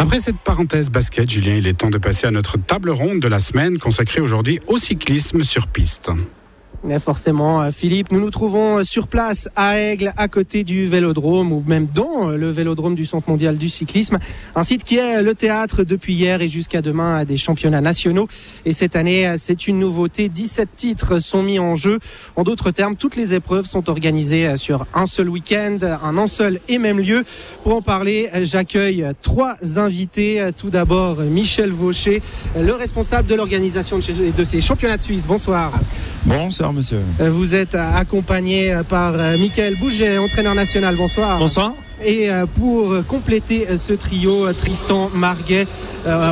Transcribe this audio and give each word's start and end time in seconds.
Après 0.00 0.20
cette 0.20 0.38
parenthèse 0.38 0.92
basket, 0.92 1.28
Julien, 1.28 1.56
il 1.56 1.66
est 1.66 1.78
temps 1.78 1.90
de 1.90 1.98
passer 1.98 2.28
à 2.28 2.30
notre 2.30 2.56
table 2.56 2.90
ronde 2.90 3.18
de 3.18 3.26
la 3.26 3.40
semaine 3.40 3.78
consacrée 3.78 4.20
aujourd'hui 4.20 4.60
au 4.68 4.78
cyclisme 4.78 5.42
sur 5.42 5.66
piste. 5.66 6.12
Mais 6.84 7.00
forcément, 7.00 7.60
euh, 7.60 7.70
Philippe, 7.72 8.12
nous 8.12 8.20
nous 8.20 8.30
trouvons 8.30 8.78
euh, 8.78 8.84
sur 8.84 9.08
place 9.08 9.48
à 9.56 9.78
Aigle, 9.78 10.12
à 10.16 10.28
côté 10.28 10.62
du 10.62 10.86
Vélodrome, 10.86 11.52
ou 11.52 11.64
même 11.66 11.88
dans 11.92 12.30
euh, 12.30 12.36
le 12.36 12.50
Vélodrome 12.50 12.94
du 12.94 13.04
Centre 13.04 13.28
mondial 13.28 13.58
du 13.58 13.68
cyclisme, 13.68 14.18
un 14.54 14.62
site 14.62 14.84
qui 14.84 14.96
est 14.96 15.20
le 15.20 15.34
théâtre 15.34 15.82
depuis 15.82 16.14
hier 16.14 16.40
et 16.40 16.46
jusqu'à 16.46 16.80
demain 16.80 17.24
des 17.24 17.36
championnats 17.36 17.80
nationaux. 17.80 18.28
Et 18.64 18.72
cette 18.72 18.94
année, 18.94 19.34
c'est 19.38 19.66
une 19.66 19.80
nouveauté. 19.80 20.28
17 20.28 20.68
titres 20.76 21.18
sont 21.18 21.42
mis 21.42 21.58
en 21.58 21.74
jeu. 21.74 21.98
En 22.36 22.44
d'autres 22.44 22.70
termes, 22.70 22.94
toutes 22.94 23.16
les 23.16 23.34
épreuves 23.34 23.66
sont 23.66 23.90
organisées 23.90 24.56
sur 24.56 24.86
un 24.94 25.06
seul 25.06 25.28
week-end, 25.28 25.78
un 26.02 26.26
seul 26.26 26.60
et 26.68 26.78
même 26.78 27.00
lieu. 27.00 27.24
Pour 27.64 27.74
en 27.74 27.82
parler, 27.82 28.28
j'accueille 28.42 29.04
trois 29.22 29.56
invités. 29.78 30.50
Tout 30.56 30.70
d'abord, 30.70 31.18
Michel 31.18 31.70
Vaucher, 31.70 32.22
le 32.58 32.72
responsable 32.72 33.28
de 33.28 33.34
l'organisation 33.34 33.98
de 33.98 34.44
ces 34.44 34.60
championnats 34.60 34.96
de 34.96 35.02
Suisse. 35.02 35.26
Bonsoir. 35.26 35.72
Bonsoir 36.24 36.67
monsieur. 36.72 37.00
Euh, 37.20 37.30
vous 37.30 37.54
êtes 37.54 37.74
accompagné 37.74 38.80
par 38.88 39.14
euh, 39.14 39.36
Michael 39.38 39.74
Bouget, 39.76 40.18
entraîneur 40.18 40.54
national. 40.54 40.96
Bonsoir. 40.96 41.38
Bonsoir. 41.38 41.72
Et 42.04 42.30
euh, 42.30 42.46
pour 42.46 42.94
compléter 43.06 43.76
ce 43.76 43.92
trio, 43.92 44.52
Tristan 44.52 45.10
Marguet, 45.14 45.66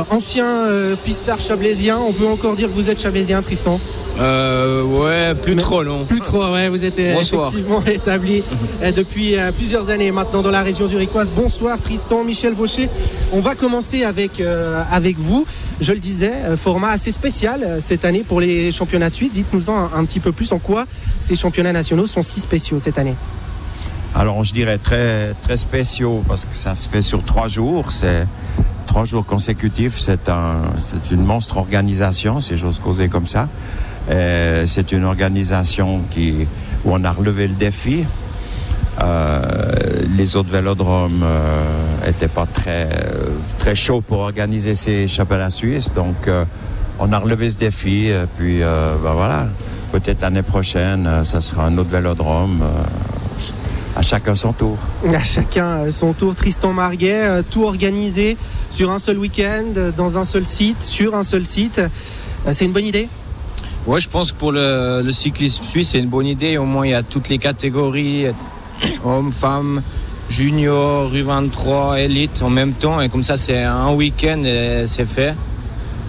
ancien 0.09 0.67
pistard 1.03 1.39
chablaisien. 1.39 1.97
On 1.97 2.13
peut 2.13 2.27
encore 2.27 2.55
dire 2.55 2.69
que 2.69 2.73
vous 2.73 2.89
êtes 2.89 3.01
chablaisien, 3.01 3.41
Tristan? 3.41 3.79
Euh, 4.19 4.81
ouais, 4.81 5.35
plus 5.35 5.55
trop, 5.57 5.83
non. 5.83 6.05
Plus 6.05 6.21
trop, 6.21 6.51
ouais. 6.51 6.69
Vous 6.69 6.85
êtes 6.85 6.97
effectivement 6.97 7.83
établi 7.85 8.43
depuis 8.95 9.35
plusieurs 9.55 9.91
années 9.91 10.11
maintenant 10.11 10.41
dans 10.41 10.51
la 10.51 10.63
région 10.63 10.87
zurichoise. 10.87 11.31
Bonsoir, 11.31 11.79
Tristan, 11.79 12.23
Michel 12.23 12.53
Vaucher. 12.53 12.89
On 13.31 13.41
va 13.41 13.53
commencer 13.53 14.03
avec, 14.03 14.41
avec 14.91 15.17
vous. 15.17 15.45
Je 15.79 15.93
le 15.93 15.99
disais, 15.99 16.31
format 16.55 16.89
assez 16.89 17.11
spécial 17.11 17.77
cette 17.79 18.05
année 18.05 18.23
pour 18.27 18.41
les 18.41 18.71
championnats 18.71 19.09
de 19.09 19.13
Suisse. 19.13 19.31
Dites-nous-en 19.31 19.89
un, 19.95 20.05
petit 20.05 20.19
peu 20.19 20.31
plus 20.31 20.51
en 20.53 20.59
quoi 20.59 20.85
ces 21.19 21.35
championnats 21.35 21.73
nationaux 21.73 22.07
sont 22.07 22.23
si 22.23 22.39
spéciaux 22.39 22.79
cette 22.79 22.97
année. 22.97 23.15
Alors, 24.15 24.43
je 24.43 24.53
dirais 24.53 24.77
très, 24.77 25.33
très 25.41 25.57
spéciaux 25.57 26.23
parce 26.27 26.45
que 26.45 26.53
ça 26.53 26.75
se 26.75 26.89
fait 26.89 27.01
sur 27.01 27.23
trois 27.23 27.47
jours. 27.47 27.91
C'est 27.91 28.25
trois 28.85 29.05
jours 29.05 29.25
consécutifs. 29.25 29.99
C'est 29.99 30.29
un, 30.29 30.61
c'est 30.77 31.11
une 31.11 31.23
monstre 31.23 31.57
organisation, 31.57 32.39
si 32.39 32.57
j'ose 32.57 32.79
causer 32.79 33.09
comme 33.09 33.27
ça. 33.27 33.47
C'est 34.09 34.93
une 34.93 35.03
organisation 35.03 36.01
qui, 36.09 36.47
où 36.85 36.93
on 36.93 37.03
a 37.03 37.11
relevé 37.11 37.47
le 37.47 37.55
défi. 37.55 38.05
Euh, 38.99 39.41
les 40.15 40.35
autres 40.35 40.51
vélodromes 40.51 41.21
euh, 41.23 42.27
pas 42.33 42.47
très 42.47 42.89
très 43.59 43.75
chauds 43.75 44.01
pour 44.01 44.19
organiser 44.19 44.73
ces 44.73 45.07
championnats 45.07 45.51
suisses, 45.51 45.93
donc 45.93 46.27
euh, 46.27 46.45
on 46.97 47.13
a 47.13 47.19
relevé 47.19 47.49
ce 47.51 47.59
défi. 47.59 48.07
Et 48.07 48.25
puis 48.37 48.59
ben 48.59 49.13
voilà, 49.13 49.47
peut-être 49.91 50.21
l'année 50.21 50.41
prochaine, 50.41 51.23
ça 51.23 51.41
sera 51.41 51.65
un 51.65 51.77
autre 51.77 51.91
vélodrome. 51.91 52.63
À 53.97 54.01
chacun 54.03 54.35
son 54.35 54.53
tour. 54.53 54.77
À 55.11 55.23
chacun 55.23 55.89
son 55.89 56.13
tour. 56.13 56.35
Tristan 56.35 56.71
Marguet, 56.71 57.41
tout 57.49 57.63
organisé 57.63 58.37
sur 58.69 58.91
un 58.91 58.99
seul 58.99 59.17
week-end, 59.17 59.65
dans 59.97 60.19
un 60.19 60.25
seul 60.25 60.45
site, 60.45 60.83
sur 60.83 61.15
un 61.15 61.23
seul 61.23 61.45
site. 61.45 61.81
C'est 62.51 62.65
une 62.65 62.73
bonne 62.73 62.85
idée? 62.85 63.09
Ouais, 63.87 63.99
je 63.99 64.07
pense 64.07 64.31
que 64.31 64.37
pour 64.37 64.51
le, 64.51 65.01
le 65.03 65.11
cyclisme 65.11 65.63
suisse, 65.63 65.89
c'est 65.89 65.99
une 65.99 66.09
bonne 66.09 66.27
idée. 66.27 66.57
Au 66.57 66.65
moins, 66.65 66.85
il 66.85 66.91
y 66.91 66.93
a 66.93 67.01
toutes 67.01 67.27
les 67.29 67.39
catégories, 67.39 68.27
hommes, 69.03 69.31
femmes, 69.31 69.81
junior, 70.29 71.11
U23, 71.11 71.97
élite 71.97 72.41
en 72.43 72.49
même 72.49 72.73
temps. 72.73 73.01
Et 73.01 73.09
comme 73.09 73.23
ça, 73.23 73.35
c'est 73.35 73.63
un 73.63 73.93
week-end 73.93 74.43
et 74.43 74.83
c'est 74.85 75.05
fait. 75.05 75.33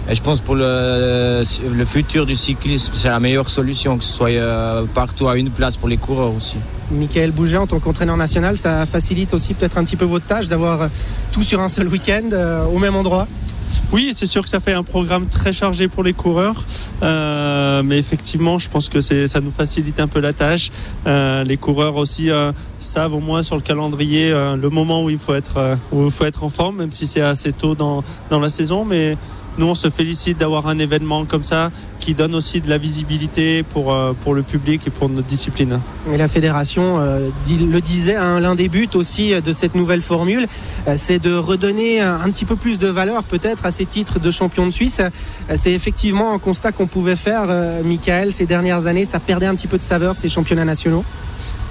Et 0.09 0.13
je 0.15 0.21
pense 0.21 0.41
pour 0.41 0.55
le, 0.55 1.43
le 1.73 1.85
futur 1.85 2.25
du 2.25 2.35
cyclisme, 2.35 2.93
c'est 2.95 3.09
la 3.09 3.19
meilleure 3.19 3.49
solution, 3.49 3.97
que 3.97 4.03
ce 4.03 4.13
soit 4.13 4.29
euh, 4.29 4.83
partout 4.93 5.27
à 5.27 5.37
une 5.37 5.49
place 5.49 5.77
pour 5.77 5.87
les 5.87 5.97
coureurs 5.97 6.33
aussi. 6.35 6.57
Michael 6.91 7.31
Bouget, 7.31 7.57
en 7.57 7.67
tant 7.67 7.79
qu'entraîneur 7.79 8.17
national, 8.17 8.57
ça 8.57 8.85
facilite 8.85 9.33
aussi 9.33 9.53
peut-être 9.53 9.77
un 9.77 9.83
petit 9.83 9.95
peu 9.95 10.05
votre 10.05 10.25
tâche 10.25 10.47
d'avoir 10.47 10.89
tout 11.31 11.43
sur 11.43 11.59
un 11.61 11.69
seul 11.69 11.87
week-end 11.87 12.29
euh, 12.31 12.65
au 12.65 12.79
même 12.79 12.95
endroit? 12.95 13.27
Oui, 13.91 14.11
c'est 14.15 14.25
sûr 14.25 14.43
que 14.43 14.49
ça 14.49 14.59
fait 14.59 14.73
un 14.73 14.83
programme 14.83 15.27
très 15.27 15.51
chargé 15.51 15.87
pour 15.87 16.03
les 16.03 16.13
coureurs, 16.13 16.63
euh, 17.01 17.81
mais 17.83 17.97
effectivement, 17.97 18.59
je 18.59 18.69
pense 18.69 18.87
que 18.87 18.99
ça 18.99 19.41
nous 19.41 19.51
facilite 19.51 19.99
un 19.99 20.07
peu 20.07 20.19
la 20.19 20.33
tâche. 20.33 20.71
Euh, 21.07 21.43
les 21.43 21.57
coureurs 21.57 21.95
aussi 21.95 22.29
euh, 22.29 22.51
savent 22.79 23.15
au 23.15 23.19
moins 23.19 23.41
sur 23.41 23.55
le 23.55 23.61
calendrier 23.61 24.29
le 24.29 24.69
moment 24.69 25.03
où 25.03 25.09
il 25.09 25.17
faut 25.17 25.33
être 25.33 25.77
où 25.91 26.07
en 26.41 26.49
forme, 26.49 26.77
même 26.77 26.91
si 26.91 27.07
c'est 27.07 27.21
assez 27.21 27.51
tôt 27.51 27.75
dans 27.75 28.03
dans 28.29 28.39
la 28.39 28.49
saison, 28.49 28.85
nous, 29.57 29.65
on 29.65 29.75
se 29.75 29.89
félicite 29.89 30.37
d'avoir 30.37 30.67
un 30.67 30.79
événement 30.79 31.25
comme 31.25 31.43
ça 31.43 31.71
qui 31.99 32.13
donne 32.13 32.33
aussi 32.33 32.61
de 32.61 32.69
la 32.69 32.77
visibilité 32.77 33.63
pour, 33.63 33.93
euh, 33.93 34.13
pour 34.13 34.33
le 34.33 34.41
public 34.41 34.81
et 34.87 34.89
pour 34.89 35.09
notre 35.09 35.27
discipline. 35.27 35.79
Et 36.11 36.17
la 36.17 36.27
fédération 36.27 36.99
euh, 36.99 37.29
le 37.49 37.81
disait, 37.81 38.15
hein, 38.15 38.39
l'un 38.39 38.55
des 38.55 38.69
buts 38.69 38.89
aussi 38.93 39.33
de 39.41 39.51
cette 39.51 39.75
nouvelle 39.75 40.01
formule, 40.01 40.47
euh, 40.87 40.93
c'est 40.95 41.19
de 41.19 41.35
redonner 41.35 41.99
un 41.99 42.29
petit 42.31 42.45
peu 42.45 42.55
plus 42.55 42.79
de 42.79 42.87
valeur 42.87 43.23
peut-être 43.23 43.65
à 43.65 43.71
ces 43.71 43.85
titres 43.85 44.19
de 44.19 44.31
champion 44.31 44.65
de 44.65 44.71
Suisse. 44.71 45.01
C'est 45.55 45.73
effectivement 45.73 46.33
un 46.33 46.39
constat 46.39 46.71
qu'on 46.71 46.87
pouvait 46.87 47.15
faire, 47.15 47.47
Michael, 47.83 48.31
ces 48.31 48.45
dernières 48.45 48.87
années. 48.87 49.05
Ça 49.05 49.19
perdait 49.19 49.45
un 49.45 49.55
petit 49.55 49.67
peu 49.67 49.77
de 49.77 49.83
saveur, 49.83 50.15
ces 50.15 50.29
championnats 50.29 50.65
nationaux 50.65 51.03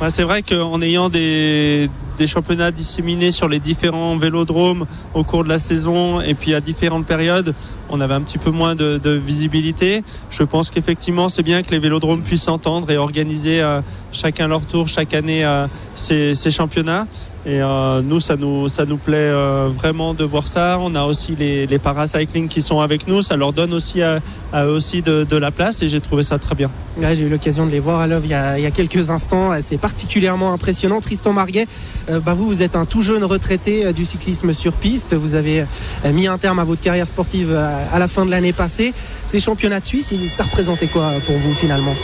c'est 0.07 0.23
vrai 0.23 0.43
qu'en 0.43 0.81
ayant 0.81 1.09
des, 1.09 1.91
championnats 2.27 2.71
disséminés 2.71 3.31
sur 3.33 3.49
les 3.49 3.59
différents 3.59 4.17
vélodromes 4.17 4.87
au 5.15 5.25
cours 5.25 5.45
de 5.45 5.49
la 5.49 5.59
saison 5.59 6.21
et 6.21 6.35
puis 6.35 6.55
à 6.55 6.61
différentes 6.61 7.07
périodes, 7.07 7.55
on 7.91 8.01
avait 8.01 8.15
un 8.15 8.21
petit 8.21 8.39
peu 8.39 8.51
moins 8.51 8.75
de, 8.77 9.21
visibilité. 9.25 10.05
Je 10.31 10.45
pense 10.45 10.71
qu'effectivement, 10.71 11.29
c'est 11.29 11.43
bien 11.43 11.63
que 11.63 11.71
les 11.71 11.79
vélodromes 11.79 12.23
puissent 12.23 12.45
s'entendre 12.45 12.91
et 12.91 12.97
organiser 12.97 13.61
euh, 13.61 13.81
chacun 14.13 14.47
leur 14.47 14.63
tour 14.63 14.89
chaque 14.89 15.15
année 15.15 15.45
euh, 15.45 15.67
ces, 15.95 16.51
championnats. 16.51 17.07
Et 17.49 17.63
euh, 17.63 18.03
nous, 18.03 18.21
ça 18.21 18.37
nous, 18.37 18.69
ça 18.69 18.85
nous 18.85 18.99
plaît 18.99 19.17
euh, 19.17 19.71
vraiment 19.75 20.13
de 20.13 20.23
voir 20.23 20.47
ça. 20.47 20.77
On 20.83 20.95
a 20.95 21.05
aussi 21.05 21.35
les, 21.35 21.67
les 21.67 21.79
paracycling 21.79 22.47
qui 22.47 22.61
sont 22.61 22.81
avec 22.81 23.09
nous. 23.09 23.23
Ça 23.23 23.37
leur 23.37 23.55
donne 23.55 23.73
aussi 23.73 24.03
à, 24.03 24.21
aussi 24.67 25.01
de, 25.01 25.37
la 25.37 25.51
place 25.51 25.81
et 25.81 25.89
j'ai 25.89 26.03
trouvé 26.03 26.23
ça 26.23 26.39
très 26.39 26.55
bien. 26.55 26.71
j'ai 27.01 27.25
eu 27.25 27.29
l'occasion 27.31 27.65
de 27.65 27.71
les 27.71 27.81
voir 27.81 28.01
à 28.01 28.07
l'œuvre 28.07 28.27
il, 28.27 28.33
y 28.63 28.67
a 28.67 28.71
quelques 28.71 29.09
instants. 29.09 29.53
C'est 29.61 29.79
particulièrement 29.79 30.53
impressionnant. 30.53 31.01
Tristan 31.01 31.33
Marguet, 31.33 31.67
euh, 32.11 32.21
bah 32.21 32.35
vous, 32.35 32.47
vous 32.47 32.63
êtes 32.63 32.77
un 32.77 32.85
tout 32.85 33.01
jeune 33.01 33.25
retraité 33.25 33.95
du 33.95 34.05
cyclisme 34.05 34.53
sur 34.53 34.75
piste. 34.75 35.15
Vous 35.15 35.35
avez 35.35 35.65
mis 36.13 36.27
un 36.27 36.37
terme 36.37 36.59
à 36.59 36.65
votre 36.65 36.83
carrière 36.83 37.09
sportive 37.09 37.57
à 37.57 37.99
la 37.99 38.09
fin 38.09 38.27
de 38.27 38.31
l'année 38.31 38.53
passée. 38.53 38.93
Ces 39.25 39.41
championnats 39.41 39.81
de 39.81 39.87
Suisse, 39.87 40.13
ça 40.27 40.45
représentait 40.45 40.89
quoi 40.89 41.13
pour 41.25 41.37
vous 41.39 41.53
finalement? 41.53 41.95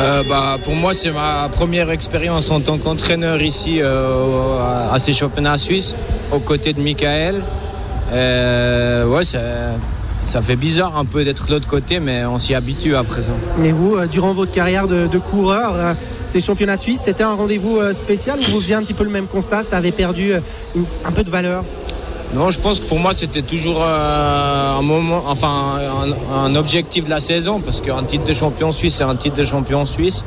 Euh, 0.00 0.22
bah, 0.28 0.58
Pour 0.64 0.74
moi, 0.74 0.94
c'est 0.94 1.10
ma 1.10 1.48
première 1.48 1.90
expérience 1.90 2.50
en 2.50 2.60
tant 2.60 2.78
qu'entraîneur 2.78 3.40
ici 3.42 3.80
euh, 3.80 4.90
à 4.92 4.98
ces 4.98 5.12
championnats 5.12 5.58
suisses, 5.58 5.94
aux 6.32 6.38
côtés 6.38 6.72
de 6.72 6.80
Michael. 6.80 7.40
Euh, 8.12 9.06
ouais, 9.06 9.22
ça 9.24 10.42
fait 10.42 10.56
bizarre 10.56 10.96
un 10.96 11.04
peu 11.04 11.24
d'être 11.24 11.46
de 11.46 11.52
l'autre 11.52 11.68
côté, 11.68 12.00
mais 12.00 12.24
on 12.24 12.38
s'y 12.38 12.54
habitue 12.54 12.94
à 12.96 13.04
présent. 13.04 13.36
Mais 13.58 13.70
vous, 13.70 13.96
durant 14.06 14.32
votre 14.32 14.52
carrière 14.52 14.88
de, 14.88 15.18
coureur, 15.18 15.94
ces 15.94 16.40
championnats 16.40 16.76
de 16.76 16.82
Suisse, 16.82 17.02
c'était 17.04 17.22
un 17.22 17.34
rendez-vous 17.34 17.80
spécial 17.92 18.38
ou 18.40 18.52
vous 18.52 18.60
faisiez 18.60 18.74
un 18.74 18.82
petit 18.82 18.94
peu 18.94 19.04
le 19.04 19.10
même 19.10 19.26
constat 19.26 19.62
Ça 19.62 19.76
avait 19.76 19.92
perdu 19.92 20.32
un 20.34 21.12
peu 21.12 21.22
de 21.22 21.30
valeur? 21.30 21.64
Non, 22.32 22.50
je 22.50 22.60
pense 22.60 22.78
que 22.78 22.86
pour 22.86 23.00
moi 23.00 23.12
c'était 23.12 23.42
toujours 23.42 23.82
euh, 23.82 24.78
un 24.78 24.82
moment, 24.82 25.24
enfin 25.26 25.78
un, 26.32 26.54
objectif 26.54 27.04
de 27.04 27.10
la 27.10 27.18
saison 27.18 27.60
parce 27.60 27.80
qu'un 27.80 28.04
titre 28.04 28.24
de 28.24 28.32
champion 28.32 28.70
suisse 28.70 28.96
c'est 28.96 29.04
un 29.04 29.16
titre 29.16 29.36
de 29.36 29.44
champion 29.44 29.84
suisse. 29.84 30.24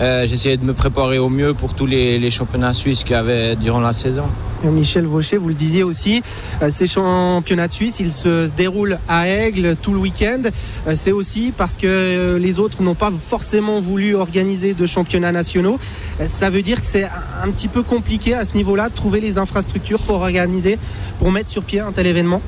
Euh, 0.00 0.26
j'essayais 0.26 0.56
de 0.56 0.64
me 0.64 0.74
préparer 0.74 1.18
au 1.18 1.28
mieux 1.28 1.54
pour 1.54 1.74
tous 1.74 1.86
les, 1.86 2.30
championnats 2.30 2.74
suisses 2.74 3.04
qu'il 3.04 3.12
y 3.12 3.18
avait 3.18 3.54
durant 3.54 3.80
la 3.80 3.92
saison. 3.92 4.24
Michel 4.64 5.04
Vaucher, 5.04 5.36
vous 5.36 5.48
le 5.48 5.54
disiez 5.54 5.82
aussi, 5.82 6.22
euh, 6.62 6.70
ces 6.70 6.86
championnats 6.86 7.68
de 7.68 7.72
Suisse, 7.72 8.00
ils 8.00 8.10
se 8.10 8.46
déroulent 8.46 8.98
à 9.08 9.28
Aigle 9.28 9.76
tout 9.80 9.92
le 9.92 9.98
week-end. 9.98 10.40
Euh, 10.88 10.94
c'est 10.94 11.12
aussi 11.12 11.52
parce 11.54 11.76
que 11.76 12.36
les 12.40 12.58
autres 12.58 12.82
n'ont 12.82 12.94
pas 12.94 13.10
forcément 13.10 13.78
voulu 13.78 14.14
organiser 14.14 14.72
de 14.74 14.86
championnats 14.86 15.32
nationaux. 15.32 15.78
Ça 16.26 16.48
veut 16.48 16.62
dire 16.62 16.80
que 16.80 16.86
c'est 16.86 17.04
un 17.04 17.50
petit 17.50 17.68
peu 17.68 17.82
compliqué 17.82 18.34
à 18.34 18.44
ce 18.44 18.54
niveau-là 18.54 18.88
de 18.88 18.94
trouver 18.94 19.20
les 19.20 19.38
infrastructures 19.38 20.00
pour 20.00 20.16
organiser, 20.16 20.78
pour 21.18 21.30
mettre 21.30 21.50
sur 21.50 21.62
pied 21.62 21.80
un 21.80 21.92
tel 21.92 22.06
événement? 22.06 22.40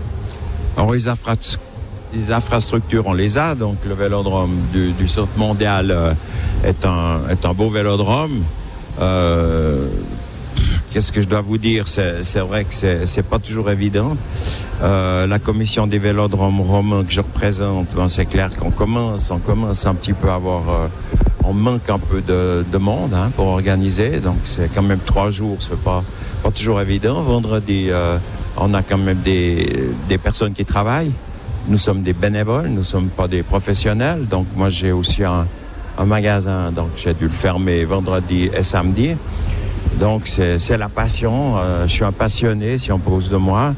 Alors 0.77 0.93
les 0.93 1.09
infrastructures 1.09 1.66
les 2.17 2.33
infrastructures, 2.33 3.07
on 3.07 3.13
les 3.13 3.39
a. 3.39 3.55
Donc, 3.55 3.77
le 3.87 3.95
vélodrome 3.95 4.57
du, 4.73 5.07
Centre 5.07 5.37
mondial 5.37 5.91
euh, 5.91 6.13
est, 6.65 6.85
un, 6.85 7.21
est 7.31 7.45
un 7.45 7.53
beau 7.53 7.69
vélodrome. 7.69 8.43
Euh, 9.01 9.89
qu'est-ce 10.91 11.13
que 11.13 11.21
je 11.21 11.29
dois 11.29 11.43
vous 11.43 11.59
dire? 11.59 11.87
C'est 11.87 12.41
vrai 12.41 12.65
que 12.65 12.73
c'est 12.73 13.23
pas 13.23 13.39
toujours 13.39 13.71
évident. 13.71 14.17
Euh, 14.83 15.27
la 15.27 15.39
commission 15.39 15.87
des 15.87 15.99
vélodromes 15.99 16.61
romains 16.61 17.05
que 17.05 17.13
je 17.13 17.21
représente, 17.21 17.95
ben, 17.95 18.09
c'est 18.09 18.27
clair 18.27 18.55
qu'on 18.57 18.71
commence, 18.71 19.31
on 19.31 19.39
commence 19.39 19.87
un 19.87 19.95
petit 19.95 20.13
peu 20.13 20.29
à 20.29 20.35
avoir, 20.35 20.91
on 21.45 21.55
manque 21.55 21.89
un 21.89 21.99
peu 21.99 22.21
de, 22.21 22.65
de 22.71 22.79
monde 22.79 23.15
hein, 23.15 23.31
pour 23.37 23.47
organiser. 23.47 24.21
Donc 24.21 24.39
c'est 24.45 24.71
quand 24.73 24.83
même 24.83 25.01
trois 25.05 25.31
jours, 25.31 25.57
c'est 25.61 25.81
pas 25.81 26.03
pas 26.43 26.51
toujours 26.51 26.81
évident. 26.81 27.21
Vendredi, 27.23 27.91
on 28.57 28.75
a 28.75 28.83
quand 28.83 28.99
même 28.99 29.21
des, 29.23 29.91
des 30.09 30.19
personnes 30.19 30.53
qui 30.53 30.65
travaillent. 30.65 31.13
Nous 31.69 31.77
sommes 31.77 32.03
des 32.03 32.13
bénévoles, 32.13 32.69
nous 32.69 32.83
sommes 32.83 33.09
pas 33.09 33.29
des 33.29 33.43
professionnels. 33.43 34.27
Donc 34.27 34.47
moi 34.55 34.71
j'ai 34.71 34.93
aussi 34.93 35.25
un, 35.25 35.47
un 35.99 36.05
magasin, 36.05 36.71
donc 36.71 36.91
j'ai 36.97 37.15
dû 37.15 37.25
le 37.25 37.31
fermer 37.31 37.85
vendredi 37.85 38.51
et 38.57 38.63
samedi. 38.63 39.17
Donc 39.99 40.27
c'est 40.27 40.77
la 40.79 40.89
passion. 40.89 41.57
Euh, 41.57 41.87
je 41.87 41.93
suis 41.93 42.05
un 42.05 42.13
passionné, 42.13 42.77
si 42.79 42.93
on 42.93 42.99
pose 42.99 43.31
de 43.31 43.37
moi. 43.37 43.75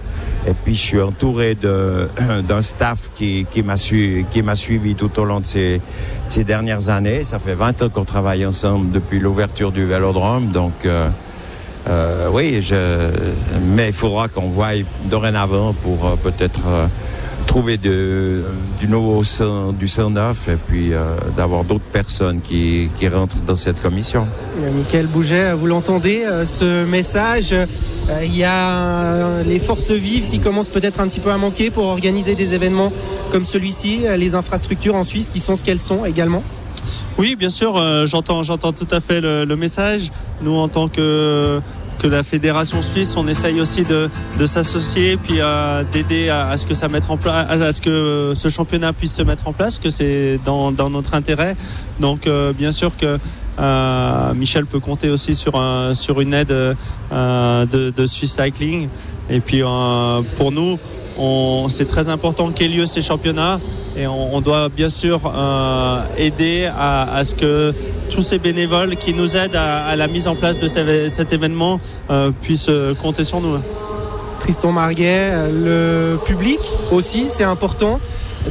Et 0.46 0.52
puis 0.52 0.75
je 0.75 0.81
suis 0.81 1.00
entouré 1.00 1.55
d'un 2.49 2.62
staff 2.62 3.11
qui, 3.14 3.46
qui 3.50 3.62
m'a 3.62 3.76
su, 3.76 4.26
suivi 4.55 4.94
tout 4.94 5.19
au 5.19 5.25
long 5.25 5.40
de 5.40 5.46
ces, 5.46 5.81
ces 6.29 6.44
dernières 6.44 6.88
années. 6.88 7.23
Ça 7.23 7.38
fait 7.38 7.55
20 7.55 7.82
ans 7.82 7.88
qu'on 7.88 8.05
travaille 8.05 8.44
ensemble 8.44 8.90
depuis 8.90 9.20
l'ouverture 9.20 9.73
du 9.73 9.85
Vélodrome. 9.87 10.49
Donc 10.49 10.85
euh, 10.85 11.08
euh, 11.88 12.29
oui, 12.32 12.61
je, 12.61 13.11
mais 13.75 13.88
il 13.88 13.93
faudra 13.93 14.29
qu'on 14.29 14.49
voie 14.49 14.70
dorénavant 15.06 15.73
pour 15.73 16.06
euh, 16.06 16.17
peut-être 16.17 16.67
euh, 16.67 16.87
trouver 17.58 17.76
de, 17.76 18.44
du 18.78 18.87
nouveau 18.87 19.25
sang, 19.25 19.72
du 19.72 19.88
sang 19.88 20.10
neuf 20.10 20.49
et 20.49 20.55
puis 20.55 20.93
euh, 20.93 21.16
d'avoir 21.37 21.64
d'autres 21.64 21.90
personnes 21.90 22.40
qui, 22.40 22.88
qui 22.96 23.08
rentrent 23.08 23.40
dans 23.49 23.56
cette 23.56 23.81
commission. 23.81 24.28
Euh, 24.62 24.70
Michael 24.70 25.08
Bouget, 25.08 25.55
vous 25.55 25.66
l'entendez, 25.66 26.22
euh, 26.25 26.44
ce 26.44 26.84
message 26.84 27.52
euh, 27.52 27.66
Il 28.22 28.37
y 28.37 28.44
a 28.44 29.02
euh, 29.02 29.43
les 29.43 29.58
forces 29.58 29.90
vives 29.90 30.28
qui 30.28 30.38
commencent 30.38 30.69
peut-être 30.69 31.00
un 31.00 31.08
petit 31.08 31.19
peu 31.19 31.32
à 31.32 31.37
manquer 31.37 31.72
pour 31.72 31.87
organiser 31.87 32.37
des 32.37 32.55
événements 32.55 32.93
comme 33.32 33.44
celui-ci, 33.44 34.02
euh, 34.04 34.16
les 34.16 34.37
infrastructures 34.37 34.94
en 34.94 35.02
Suisse 35.02 35.28
qui 35.28 35.40
sont 35.40 35.56
ce 35.56 35.64
qu'elles 35.64 35.81
sont 35.81 36.04
également 36.04 36.44
Oui, 37.19 37.34
bien 37.34 37.50
sûr, 37.50 37.76
euh, 37.76 38.06
j'entends, 38.06 38.44
j'entends 38.44 38.72
tout 38.72 38.87
à 38.93 39.00
fait 39.00 39.20
le, 39.20 39.44
le 39.44 39.56
message. 39.56 40.12
Nous, 40.43 40.54
en 40.54 40.69
tant 40.69 40.87
que 40.87 41.61
que 41.98 42.06
la 42.06 42.22
fédération 42.22 42.80
suisse, 42.82 43.16
on 43.16 43.26
essaye 43.26 43.60
aussi 43.60 43.82
de, 43.82 44.08
de 44.38 44.46
s'associer, 44.46 45.16
puis 45.16 45.40
euh, 45.40 45.82
d'aider 45.92 46.28
à, 46.28 46.50
à 46.50 46.56
ce 46.56 46.64
que 46.64 46.74
ça 46.74 46.88
mette 46.88 47.08
en 47.08 47.16
place, 47.16 47.60
à 47.60 47.72
ce 47.72 47.80
que 47.80 48.32
ce 48.34 48.48
championnat 48.48 48.92
puisse 48.92 49.14
se 49.14 49.22
mettre 49.22 49.48
en 49.48 49.52
place, 49.52 49.78
que 49.78 49.90
c'est 49.90 50.38
dans, 50.44 50.72
dans 50.72 50.90
notre 50.90 51.14
intérêt. 51.14 51.56
Donc, 52.00 52.26
euh, 52.26 52.52
bien 52.52 52.72
sûr 52.72 52.92
que 52.96 53.18
euh, 53.58 54.34
Michel 54.34 54.66
peut 54.66 54.80
compter 54.80 55.10
aussi 55.10 55.34
sur 55.34 55.56
un, 55.56 55.94
sur 55.94 56.20
une 56.20 56.32
aide 56.32 56.52
euh, 56.52 57.66
de, 57.66 57.90
de 57.90 58.06
Swiss 58.06 58.32
Cycling. 58.32 58.88
Et 59.28 59.40
puis, 59.40 59.62
euh, 59.62 60.20
pour 60.36 60.52
nous, 60.52 60.78
c'est 61.68 61.88
très 61.88 62.08
important 62.08 62.52
qu'aient 62.52 62.68
lieu 62.68 62.86
ces 62.86 63.02
championnats 63.02 63.58
et 63.98 64.06
on, 64.06 64.34
on 64.34 64.40
doit 64.40 64.68
bien 64.68 64.88
sûr 64.88 65.20
euh, 65.26 66.00
aider 66.16 66.68
à, 66.76 67.16
à 67.16 67.24
ce 67.24 67.34
que 67.34 67.74
tous 68.10 68.22
ces 68.22 68.38
bénévoles 68.38 68.96
qui 68.96 69.12
nous 69.12 69.36
aident 69.36 69.56
à, 69.56 69.86
à 69.86 69.96
la 69.96 70.06
mise 70.06 70.28
en 70.28 70.34
place 70.36 70.58
de 70.60 70.68
ce- 70.68 71.08
cet 71.08 71.32
événement 71.32 71.80
euh, 72.10 72.30
puissent 72.40 72.68
euh, 72.68 72.94
compter 72.94 73.24
sur 73.24 73.40
nous. 73.40 73.58
Tristan 74.38 74.70
Marguet, 74.72 75.32
le 75.52 76.16
public 76.24 76.60
aussi, 76.92 77.24
c'est 77.28 77.44
important 77.44 77.98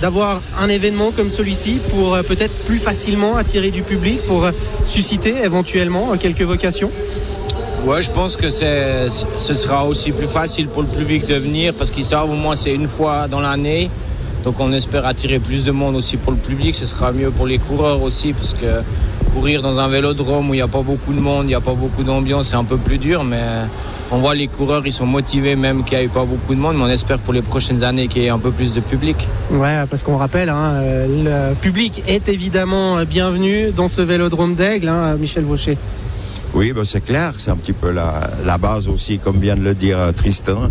d'avoir 0.01 0.41
un 0.59 0.67
événement 0.67 1.11
comme 1.15 1.29
celui-ci 1.29 1.79
pour 1.89 2.17
peut-être 2.27 2.53
plus 2.65 2.77
facilement 2.77 3.37
attirer 3.37 3.71
du 3.71 3.83
public, 3.83 4.21
pour 4.27 4.45
susciter 4.85 5.33
éventuellement 5.43 6.15
quelques 6.17 6.41
vocations. 6.41 6.91
Ouais, 7.85 8.01
je 8.01 8.11
pense 8.11 8.35
que 8.35 8.49
ce 8.49 9.53
sera 9.53 9.85
aussi 9.85 10.11
plus 10.11 10.27
facile 10.27 10.67
pour 10.67 10.81
le 10.81 10.89
public 10.89 11.25
de 11.25 11.35
venir 11.35 11.73
parce 11.73 11.89
qu'ils 11.89 12.03
savent 12.03 12.29
au 12.29 12.35
moins 12.35 12.55
c'est 12.57 12.73
une 12.73 12.89
fois 12.89 13.29
dans 13.29 13.39
l'année. 13.39 13.89
Donc 14.43 14.59
on 14.59 14.71
espère 14.71 15.05
attirer 15.05 15.39
plus 15.39 15.65
de 15.65 15.71
monde 15.71 15.95
aussi 15.95 16.17
pour 16.17 16.31
le 16.31 16.37
public. 16.37 16.75
Ce 16.75 16.85
sera 16.85 17.11
mieux 17.11 17.31
pour 17.31 17.47
les 17.47 17.57
coureurs 17.57 18.01
aussi 18.01 18.33
parce 18.33 18.53
que 18.53 18.81
courir 19.33 19.61
dans 19.61 19.79
un 19.79 19.87
vélodrome 19.87 20.49
où 20.49 20.53
il 20.53 20.57
n'y 20.57 20.61
a 20.61 20.67
pas 20.67 20.81
beaucoup 20.81 21.13
de 21.13 21.19
monde, 21.19 21.45
il 21.45 21.49
n'y 21.49 21.55
a 21.55 21.61
pas 21.61 21.73
beaucoup 21.73 22.03
d'ambiance, 22.03 22.49
c'est 22.49 22.55
un 22.55 22.63
peu 22.63 22.77
plus 22.77 22.97
dur. 22.97 23.23
Mais 23.23 23.43
on 24.11 24.17
voit 24.19 24.35
les 24.35 24.47
coureurs, 24.47 24.83
ils 24.85 24.91
sont 24.91 25.05
motivés 25.05 25.55
même 25.55 25.83
qu'il 25.83 25.97
n'y 25.97 26.05
ait 26.05 26.07
pas 26.07 26.23
beaucoup 26.23 26.55
de 26.55 26.59
monde. 26.59 26.77
Mais 26.77 26.83
on 26.83 26.89
espère 26.89 27.19
pour 27.19 27.33
les 27.33 27.41
prochaines 27.41 27.83
années 27.83 28.07
qu'il 28.07 28.23
y 28.23 28.25
ait 28.25 28.29
un 28.29 28.39
peu 28.39 28.51
plus 28.51 28.73
de 28.73 28.79
public. 28.79 29.27
Ouais, 29.51 29.83
parce 29.89 30.01
qu'on 30.03 30.17
rappelle, 30.17 30.49
hein, 30.49 30.75
euh, 30.75 31.51
le 31.51 31.55
public 31.55 32.03
est 32.07 32.29
évidemment 32.29 32.97
euh, 32.97 33.05
bienvenu 33.05 33.71
dans 33.71 33.87
ce 33.87 34.01
vélodrome 34.01 34.55
d'Aigle, 34.55 34.87
hein, 34.87 35.15
Michel 35.19 35.43
Vaucher. 35.43 35.77
Oui, 36.53 36.71
ben 36.73 36.85
c'est 36.85 37.01
clair, 37.01 37.33
c'est 37.37 37.51
un 37.51 37.57
petit 37.57 37.73
peu 37.73 37.91
la, 37.91 38.31
la 38.45 38.57
base 38.57 38.87
aussi, 38.87 39.19
comme 39.19 39.39
vient 39.39 39.55
de 39.57 39.61
le 39.61 39.75
dire 39.75 39.99
euh, 39.99 40.11
Tristan. 40.13 40.69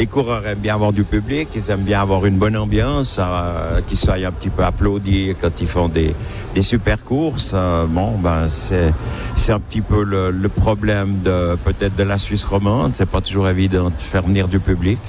Les 0.00 0.06
coureurs 0.06 0.46
aiment 0.46 0.60
bien 0.60 0.76
avoir 0.76 0.94
du 0.94 1.04
public, 1.04 1.50
ils 1.54 1.70
aiment 1.70 1.82
bien 1.82 2.00
avoir 2.00 2.24
une 2.24 2.38
bonne 2.38 2.56
ambiance, 2.56 3.20
euh, 3.20 3.82
qu'ils 3.82 3.98
soient 3.98 4.14
un 4.14 4.32
petit 4.32 4.48
peu 4.48 4.64
applaudis 4.64 5.34
quand 5.38 5.60
ils 5.60 5.66
font 5.66 5.90
des, 5.90 6.14
super 6.62 7.04
courses. 7.04 7.52
Euh, 7.52 7.84
bon, 7.86 8.16
ben 8.16 8.48
c'est 8.48 9.52
un 9.52 9.60
petit 9.60 9.82
peu 9.82 10.02
le, 10.02 10.48
problème 10.48 11.20
de 11.22 11.54
peut-être 11.66 11.96
de 11.96 12.02
la 12.02 12.16
Suisse 12.16 12.46
romande. 12.46 12.92
C'est 12.94 13.10
pas 13.10 13.20
toujours 13.20 13.46
évident 13.46 13.90
de 13.90 14.00
faire 14.00 14.22
venir 14.22 14.48
du 14.48 14.58
public. 14.58 15.00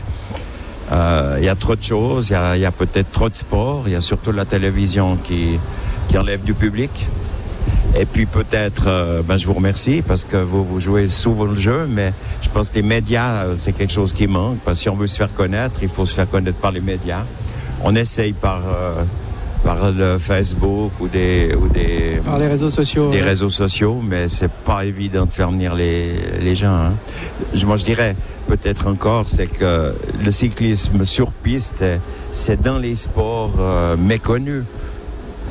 Euh, 0.92 1.38
Il 1.40 1.46
y 1.46 1.50
a 1.50 1.56
trop 1.56 1.78
de 1.78 1.84
choses, 1.84 2.28
il 2.28 2.62
y 2.62 2.66
a, 2.66 2.72
peut-être 2.74 3.12
trop 3.12 3.30
de 3.30 3.36
sport, 3.36 3.84
il 3.86 3.94
y 3.94 3.96
a 3.96 4.02
surtout 4.02 4.34
la 4.34 4.44
télévision 4.44 5.18
qui 5.24 5.58
enlève 6.18 6.44
du 6.44 6.54
public. 6.54 6.92
Et 8.00 8.06
puis 8.06 8.26
peut-être, 8.26 8.86
euh, 8.88 9.22
ben, 9.22 9.38
je 9.38 9.46
vous 9.46 9.54
remercie 9.54 10.02
parce 10.02 10.24
que 10.24 10.38
vous, 10.38 10.64
vous 10.64 10.80
jouez 10.80 11.08
souvent 11.10 11.46
le 11.46 11.56
jeu, 11.56 11.88
mais 11.90 12.14
je 12.42 12.50
pense 12.50 12.70
que 12.70 12.76
les 12.76 12.84
médias, 12.84 13.46
euh, 13.48 13.56
c'est 13.58 13.74
quelque 13.74 13.92
chose 13.92 14.14
qui 14.14 14.28
manque. 14.28 14.60
Parce 14.64 14.78
que 14.78 14.84
si 14.84 14.90
on 14.90 14.96
veut 14.96 15.08
se 15.08 15.18
faire 15.18 15.32
connaître, 15.34 15.80
il 15.84 15.90
faut 15.90 16.06
se 16.06 16.14
faire 16.16 16.30
connaître 16.30 16.58
par 16.58 16.72
les 16.72 16.80
médias. 16.82 17.26
On 17.84 17.94
essaye 17.96 18.32
par, 18.32 18.62
euh, 18.66 19.04
par 19.64 19.92
le 19.92 20.18
Facebook 20.20 20.94
ou 21.02 21.08
des, 21.10 21.54
ou 21.54 21.68
des, 21.68 22.22
Par 22.24 22.40
les 22.40 22.48
réseaux 22.48 22.70
sociaux. 22.70 23.10
des 23.12 23.18
ouais. 23.18 23.24
réseaux 23.24 23.50
sociaux, 23.50 24.00
mais 24.02 24.28
c'est 24.30 24.52
pas 24.52 24.86
évident 24.86 25.26
de 25.26 25.32
faire 25.32 25.52
venir 25.52 25.76
les, 25.76 26.14
les 26.40 26.56
gens. 26.56 26.72
hein. 26.74 26.94
Je- 27.54 27.66
Moi, 27.66 27.76
je 27.76 27.84
dirais 27.84 28.16
peut-être 28.48 28.88
encore, 28.88 29.28
c'est 29.28 29.48
que 29.48 29.94
le 30.24 30.32
cyclisme 30.32 31.04
sur 31.04 31.32
piste, 31.34 31.76
c'est- 31.80 32.00
c'est 32.32 32.62
dans 32.62 32.78
les 32.78 32.96
sports 32.96 33.52
euh, 33.60 33.98
méconnus. 33.98 34.64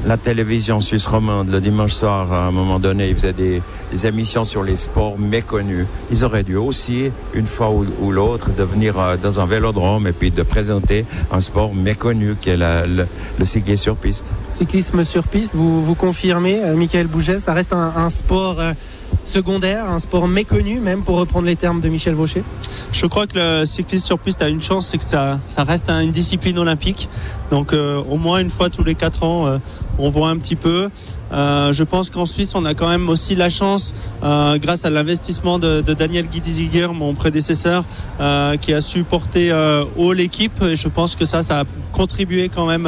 La 0.06 0.16
télévision 0.16 0.80
suisse 0.80 1.06
romande, 1.06 1.50
le 1.50 1.60
dimanche 1.60 1.92
soir, 1.92 2.32
à 2.32 2.46
un 2.46 2.50
moment 2.50 2.78
donné, 2.78 3.10
ils 3.10 3.14
faisaient 3.14 3.34
des, 3.34 3.60
des 3.92 4.06
émissions 4.06 4.44
sur 4.44 4.62
les 4.62 4.74
sports 4.76 5.18
méconnus. 5.18 5.86
Ils 6.10 6.24
auraient 6.24 6.42
dû 6.42 6.56
aussi, 6.56 7.12
une 7.34 7.46
fois 7.46 7.70
ou, 7.70 7.84
ou 8.00 8.10
l'autre, 8.10 8.50
de 8.50 8.62
venir 8.62 8.98
euh, 8.98 9.16
dans 9.22 9.40
un 9.40 9.46
vélodrome 9.46 10.06
et 10.06 10.12
puis 10.12 10.30
de 10.30 10.42
présenter 10.42 11.04
un 11.30 11.40
sport 11.40 11.74
méconnu 11.74 12.36
qui 12.40 12.48
est 12.48 12.56
la- 12.56 12.86
le, 12.86 13.06
le 13.38 13.44
cyclisme 13.44 13.82
sur 13.82 13.96
piste. 13.96 14.32
Cyclisme 14.48 15.04
sur 15.04 15.28
piste, 15.28 15.54
vous, 15.54 15.84
vous 15.84 15.94
confirmez, 15.94 16.64
euh, 16.64 16.74
Michael 16.76 17.06
Bouget, 17.06 17.38
ça 17.38 17.52
reste 17.52 17.74
un, 17.74 17.92
un 17.94 18.08
sport 18.08 18.58
euh, 18.58 18.72
secondaire, 19.24 19.84
un 19.90 19.98
sport 20.00 20.28
méconnu 20.28 20.80
même, 20.80 21.02
pour 21.02 21.18
reprendre 21.18 21.44
les 21.46 21.56
termes 21.56 21.82
de 21.82 21.88
Michel 21.90 22.14
Vaucher? 22.14 22.42
Je 22.90 23.04
crois 23.04 23.26
que 23.26 23.38
le 23.38 23.64
cyclisme 23.66 24.06
sur 24.06 24.18
piste 24.18 24.40
a 24.40 24.48
une 24.48 24.62
chance, 24.62 24.86
c'est 24.86 24.98
que 24.98 25.04
ça, 25.04 25.38
ça 25.46 25.62
reste 25.62 25.90
un- 25.90 26.00
une 26.00 26.10
discipline 26.10 26.58
olympique. 26.58 27.08
Donc 27.50 27.74
euh, 27.74 28.02
au 28.10 28.16
moins 28.16 28.38
une 28.40 28.50
fois 28.50 28.70
tous 28.70 28.82
les 28.84 28.94
quatre 28.94 29.24
ans, 29.24 29.46
euh, 29.46 29.58
on 30.00 30.10
voit 30.10 30.28
un 30.28 30.38
petit 30.38 30.56
peu. 30.56 30.88
Euh, 31.32 31.72
je 31.72 31.84
pense 31.84 32.10
qu'en 32.10 32.26
Suisse, 32.26 32.54
on 32.54 32.64
a 32.64 32.74
quand 32.74 32.88
même 32.88 33.08
aussi 33.08 33.34
la 33.34 33.50
chance, 33.50 33.94
euh, 34.22 34.58
grâce 34.58 34.84
à 34.84 34.90
l'investissement 34.90 35.58
de, 35.58 35.80
Daniel 35.80 36.26
Guidiziger, 36.26 36.88
mon 36.92 37.14
prédécesseur, 37.14 37.84
euh, 38.20 38.56
qui 38.56 38.72
a 38.72 38.80
su 38.80 39.02
porter 39.04 39.52
haut 39.96 40.12
l'équipe. 40.12 40.62
Et 40.62 40.76
je 40.76 40.88
pense 40.88 41.16
que 41.16 41.24
ça, 41.24 41.42
ça 41.42 41.60
a 41.60 41.64
contribué 41.92 42.48
quand 42.48 42.66
même 42.66 42.86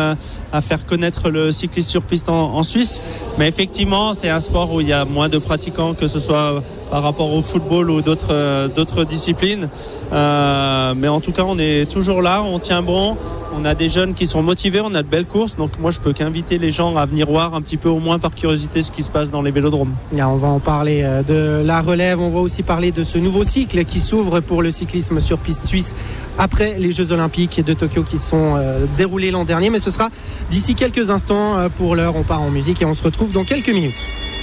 à, 0.53 0.61
faire 0.61 0.87
connaître 0.87 1.31
le 1.31 1.51
cyclisme 1.51 1.91
sur 1.91 2.03
piste 2.03 2.29
en 2.29 2.63
Suisse. 2.63 3.01
Mais 3.39 3.49
effectivement, 3.49 4.15
c'est 4.15 4.31
un 4.31 4.41
sport 4.41 4.73
où 4.73 4.81
il 4.81 4.89
y 4.89 4.93
a 4.93 5.05
moins 5.05 5.29
de 5.29 5.39
pratiquants, 5.39 5.95
que 5.95 6.07
ce 6.07 6.19
soit 6.19 6.63
par 6.93 7.03
rapport 7.03 7.33
au 7.33 7.41
football 7.41 7.89
ou 7.91 8.03
d'autres 8.03 8.33
euh, 8.33 9.05
disciplines. 9.09 9.71
Euh, 10.13 10.93
mais 10.95 11.09
en 11.09 11.21
tout 11.21 11.33
cas, 11.33 11.45
on 11.47 11.59
est 11.59 11.91
toujours 11.91 12.21
là, 12.21 12.43
on 12.43 12.59
tient 12.59 12.83
bon. 12.83 13.17
On 13.59 13.65
a 13.65 13.75
des 13.75 13.89
jeunes 13.89 14.13
qui 14.13 14.27
sont 14.27 14.43
motivés, 14.43 14.81
on 14.83 14.95
a 14.95 15.03
de 15.03 15.09
belles 15.09 15.25
courses. 15.25 15.57
Donc 15.57 15.71
moi, 15.79 15.91
je 15.91 16.01
peux 16.01 16.13
qu'inviter 16.13 16.59
les 16.59 16.71
gens 16.71 16.95
à 16.97 17.07
venir 17.07 17.29
voir 17.29 17.55
un 17.55 17.63
petit 17.63 17.79
peu, 17.79 17.89
au 17.89 17.99
moins 17.99 18.19
par 18.19 18.35
curiosité, 18.35 18.83
ce 18.83 18.91
qui 18.91 19.03
se 19.03 19.11
passe 19.11 19.31
dans 19.31 19.41
les 19.41 19.51
vélodromes. 19.51 19.95
On 20.13 20.37
va 20.37 20.49
en 20.49 20.61
parler 20.61 21.01
euh, 21.03 21.23
de 21.23 21.65
la 21.65 21.81
relève, 21.81 22.21
on 22.21 22.29
va 22.29 22.41
aussi 22.41 22.63
parler 22.63 22.93
de 22.93 23.05
ce 23.05 23.17
nouveau 23.17 23.43
cycle 23.43 23.83
qui 23.87 23.99
s'ouvre 23.99 24.41
pour 24.41 24.61
le 24.61 24.71
cyclisme 24.71 25.19
sur 25.21 25.39
piste 25.39 25.67
suisse 25.67 25.95
après 26.37 26.77
les 26.79 26.93
Jeux 26.93 27.11
Olympiques 27.11 27.65
de 27.65 27.73
Tokyo 27.73 28.03
qui 28.03 28.19
sont 28.19 28.57
déroulés 28.99 29.31
l'an 29.31 29.45
dernier. 29.45 29.71
Mais 29.71 29.79
ce 29.79 29.91
sera 29.91 30.11
d'ici 30.51 30.75
quelques 30.75 31.09
instants. 31.09 31.71
Pour 31.77 31.95
l'heure, 31.95 32.17
on 32.17 32.23
part 32.23 32.43
en 32.43 32.51
musique 32.51 32.83
et 32.83 32.85
on 32.85 32.95
se 32.95 33.03
retrouve 33.03 33.33
dans 33.33 33.45
quelques 33.45 33.69
minutes. 33.69 34.42